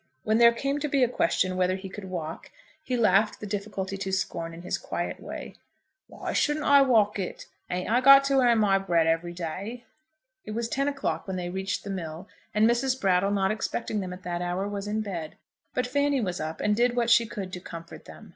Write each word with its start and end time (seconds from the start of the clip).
When 0.23 0.39
there 0.39 0.51
came 0.51 0.79
to 0.79 0.89
be 0.89 1.03
a 1.03 1.07
question 1.07 1.55
whether 1.55 1.75
he 1.75 1.87
could 1.87 2.05
walk, 2.05 2.49
he 2.81 2.97
laughed 2.97 3.39
the 3.39 3.45
difficulty 3.45 3.97
to 3.97 4.11
scorn 4.11 4.51
in 4.51 4.63
his 4.63 4.79
quiet 4.79 5.19
way. 5.21 5.57
"Why 6.07 6.33
shouldn't 6.33 6.65
I 6.65 6.81
walk 6.81 7.19
it? 7.19 7.45
Ain't 7.69 7.87
I 7.87 8.01
got 8.01 8.23
to 8.23 8.39
'arn 8.39 8.57
my 8.57 8.79
bread 8.79 9.05
every 9.05 9.31
day?" 9.31 9.85
It 10.43 10.53
was 10.55 10.67
ten 10.67 10.87
o'clock 10.87 11.27
when 11.27 11.35
they 11.37 11.51
reached 11.51 11.83
the 11.83 11.91
mill, 11.91 12.27
and 12.51 12.67
Mrs. 12.67 12.99
Brattle, 12.99 13.29
not 13.29 13.51
expecting 13.51 13.99
them 13.99 14.11
at 14.11 14.23
that 14.23 14.41
hour, 14.41 14.67
was 14.67 14.87
in 14.87 15.01
bed. 15.01 15.35
But 15.75 15.85
Fanny 15.85 16.19
was 16.19 16.39
up, 16.41 16.61
and 16.61 16.75
did 16.75 16.95
what 16.95 17.11
she 17.11 17.27
could 17.27 17.53
to 17.53 17.59
comfort 17.59 18.05
them. 18.05 18.29